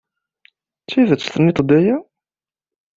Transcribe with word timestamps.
D 0.83 0.85
tidet 0.89 1.21
tennid-d 1.33 1.69
aya? 1.79 1.97